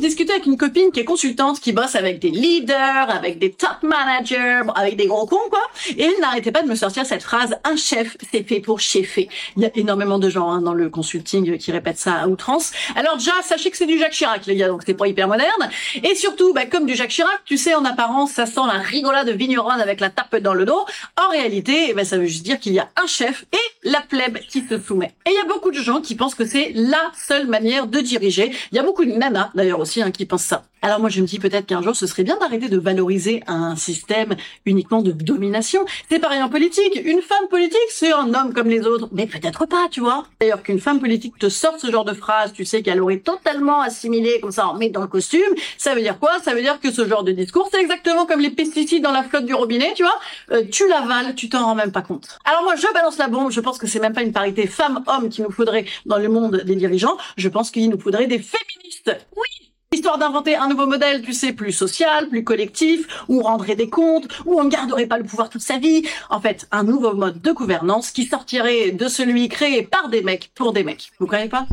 je 0.00 0.06
discutais 0.06 0.32
avec 0.32 0.46
une 0.46 0.56
copine 0.56 0.90
qui 0.92 1.00
est 1.00 1.04
consultante, 1.04 1.60
qui 1.60 1.72
bosse 1.72 1.94
avec 1.94 2.20
des 2.20 2.30
leaders, 2.30 3.10
avec 3.10 3.38
des 3.38 3.52
top 3.52 3.82
managers, 3.82 4.62
avec 4.74 4.96
des 4.96 5.06
gros 5.06 5.26
cons, 5.26 5.36
quoi. 5.50 5.60
Et 5.90 6.04
elle 6.04 6.20
n'arrêtait 6.22 6.52
pas 6.52 6.62
de 6.62 6.68
me 6.68 6.74
sortir 6.74 7.04
cette 7.04 7.22
phrase, 7.22 7.56
un 7.64 7.76
chef, 7.76 8.16
c'est 8.32 8.42
fait 8.42 8.60
pour 8.60 8.80
cheffer. 8.80 9.28
Il 9.58 9.62
y 9.62 9.66
a 9.66 9.70
énormément 9.74 10.18
de 10.18 10.30
gens 10.30 10.50
hein, 10.50 10.62
dans 10.62 10.72
le 10.72 10.88
consulting 10.88 11.58
qui 11.58 11.70
répètent 11.70 11.98
ça 11.98 12.14
à 12.14 12.28
outrance. 12.28 12.72
Alors 12.96 13.18
déjà, 13.18 13.32
sachez 13.42 13.70
que 13.70 13.76
c'est 13.76 13.84
du 13.84 13.98
Jacques 13.98 14.12
Chirac, 14.12 14.46
les 14.46 14.56
gars, 14.56 14.68
donc 14.68 14.82
c'est 14.86 14.94
pas 14.94 15.06
hyper 15.06 15.28
moderne. 15.28 15.68
Et 16.02 16.14
surtout, 16.14 16.54
bah, 16.54 16.64
comme 16.64 16.86
du 16.86 16.94
Jacques 16.94 17.10
Chirac, 17.10 17.40
tu 17.44 17.58
sais, 17.58 17.74
en 17.74 17.84
apparence, 17.84 18.32
ça 18.32 18.46
sent 18.46 18.60
la 18.66 18.78
rigolade 18.78 19.26
de 19.26 19.32
vigneronne 19.32 19.82
avec 19.82 20.00
la 20.00 20.08
tape 20.08 20.36
dans 20.36 20.54
le 20.54 20.64
dos. 20.64 20.86
En 21.22 21.30
réalité, 21.30 21.92
bah, 21.92 22.06
ça 22.06 22.16
veut 22.16 22.24
juste 22.24 22.44
dire 22.44 22.58
qu'il 22.58 22.72
y 22.72 22.78
a 22.78 22.88
un 22.96 23.06
chef 23.06 23.44
et 23.52 23.88
la 23.88 24.00
plèbe 24.00 24.38
qui 24.48 24.62
se 24.66 24.78
soumet. 24.78 25.12
Et 25.26 25.30
il 25.30 25.34
y 25.34 25.38
a 25.38 25.44
beaucoup 25.44 25.70
de 25.70 25.78
gens 25.78 26.00
qui 26.00 26.14
pensent 26.14 26.34
que 26.34 26.46
c'est 26.46 26.72
la 26.74 27.10
seule 27.26 27.46
manière 27.48 27.86
de 27.86 28.00
diriger. 28.00 28.50
Il 28.72 28.76
y 28.76 28.78
a 28.78 28.82
beaucoup 28.82 29.04
de 29.04 29.12
nanas, 29.12 29.50
d'ailleurs 29.54 29.80
aussi, 29.80 29.89
hein. 29.98 30.62
Alors 30.82 30.98
moi, 30.98 31.10
je 31.10 31.20
me 31.20 31.26
dis 31.26 31.38
peut-être 31.38 31.66
qu'un 31.66 31.82
jour, 31.82 31.94
ce 31.94 32.06
serait 32.06 32.24
bien 32.24 32.38
d'arrêter 32.38 32.68
de 32.68 32.78
valoriser 32.78 33.42
un 33.46 33.76
système 33.76 34.34
uniquement 34.64 35.02
de 35.02 35.12
domination. 35.12 35.84
C'est 36.08 36.18
pareil 36.18 36.42
en 36.42 36.48
politique. 36.48 36.98
Une 37.04 37.20
femme 37.20 37.48
politique, 37.50 37.78
c'est 37.90 38.12
un 38.12 38.32
homme 38.32 38.54
comme 38.54 38.68
les 38.68 38.86
autres. 38.86 39.08
Mais 39.12 39.26
peut-être 39.26 39.66
pas, 39.66 39.88
tu 39.90 40.00
vois. 40.00 40.24
D'ailleurs, 40.40 40.62
qu'une 40.62 40.80
femme 40.80 40.98
politique 40.98 41.38
te 41.38 41.50
sorte 41.50 41.80
ce 41.80 41.90
genre 41.90 42.06
de 42.06 42.14
phrase, 42.14 42.54
tu 42.54 42.64
sais 42.64 42.82
qu'elle 42.82 43.02
aurait 43.02 43.18
totalement 43.18 43.82
assimilé 43.82 44.40
comme 44.40 44.52
ça 44.52 44.68
en 44.68 44.74
met 44.74 44.88
dans 44.88 45.02
le 45.02 45.06
costume. 45.06 45.54
Ça 45.76 45.94
veut 45.94 46.00
dire 46.00 46.18
quoi? 46.18 46.30
Ça 46.42 46.54
veut 46.54 46.62
dire 46.62 46.80
que 46.80 46.90
ce 46.90 47.06
genre 47.06 47.24
de 47.24 47.32
discours, 47.32 47.68
c'est 47.70 47.80
exactement 47.80 48.24
comme 48.24 48.40
les 48.40 48.50
pesticides 48.50 49.02
dans 49.02 49.12
la 49.12 49.22
flotte 49.22 49.44
du 49.44 49.52
robinet, 49.52 49.92
tu 49.94 50.02
vois. 50.02 50.18
Euh, 50.52 50.64
tu 50.70 50.88
l'avales, 50.88 51.34
tu 51.34 51.50
t'en 51.50 51.66
rends 51.66 51.74
même 51.74 51.92
pas 51.92 52.02
compte. 52.02 52.38
Alors 52.46 52.62
moi, 52.62 52.76
je 52.76 52.90
balance 52.94 53.18
la 53.18 53.28
bombe. 53.28 53.50
Je 53.50 53.60
pense 53.60 53.76
que 53.76 53.86
c'est 53.86 54.00
même 54.00 54.14
pas 54.14 54.22
une 54.22 54.32
parité 54.32 54.66
femme-homme 54.66 55.28
qu'il 55.28 55.44
nous 55.44 55.50
faudrait 55.50 55.84
dans 56.06 56.16
le 56.16 56.28
monde 56.28 56.62
des 56.64 56.76
dirigeants. 56.76 57.18
Je 57.36 57.48
pense 57.48 57.70
qu'il 57.70 57.90
nous 57.90 58.00
faudrait 58.00 58.26
des 58.26 58.38
féministes. 58.38 59.10
D'inventer 60.18 60.56
un 60.56 60.68
nouveau 60.68 60.86
modèle, 60.86 61.22
tu 61.22 61.32
sais, 61.32 61.52
plus 61.52 61.72
social, 61.72 62.28
plus 62.28 62.42
collectif, 62.44 63.24
où 63.28 63.40
on 63.40 63.44
rendrait 63.44 63.76
des 63.76 63.88
comptes, 63.88 64.26
où 64.44 64.60
on 64.60 64.64
ne 64.64 64.68
garderait 64.68 65.06
pas 65.06 65.16
le 65.16 65.24
pouvoir 65.24 65.48
toute 65.48 65.62
sa 65.62 65.78
vie. 65.78 66.02
En 66.28 66.40
fait, 66.40 66.66
un 66.72 66.82
nouveau 66.82 67.14
mode 67.14 67.40
de 67.40 67.52
gouvernance 67.52 68.10
qui 68.10 68.24
sortirait 68.24 68.90
de 68.90 69.08
celui 69.08 69.48
créé 69.48 69.82
par 69.82 70.08
des 70.08 70.22
mecs 70.22 70.50
pour 70.54 70.72
des 70.72 70.82
mecs. 70.84 71.12
Vous 71.20 71.26
croyez 71.26 71.48
pas? 71.48 71.66